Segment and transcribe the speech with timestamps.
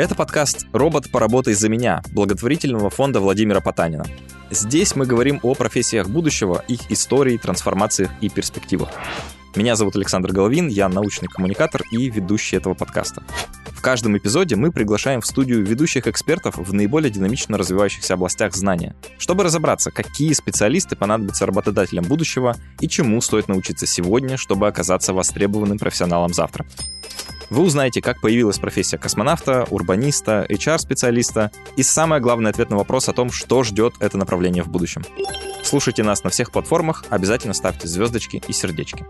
[0.00, 4.06] Это подкаст «Робот, поработай за меня» благотворительного фонда Владимира Потанина.
[4.48, 8.88] Здесь мы говорим о профессиях будущего, их истории, трансформациях и перспективах.
[9.54, 13.22] Меня зовут Александр Головин, я научный коммуникатор и ведущий этого подкаста.
[13.66, 18.96] В каждом эпизоде мы приглашаем в студию ведущих экспертов в наиболее динамично развивающихся областях знания,
[19.18, 25.78] чтобы разобраться, какие специалисты понадобятся работодателям будущего и чему стоит научиться сегодня, чтобы оказаться востребованным
[25.78, 26.64] профессионалом завтра.
[27.50, 33.12] Вы узнаете, как появилась профессия космонавта, урбаниста, HR-специалиста и самое главное ответ на вопрос о
[33.12, 35.04] том, что ждет это направление в будущем.
[35.64, 39.04] Слушайте нас на всех платформах, обязательно ставьте звездочки и сердечки.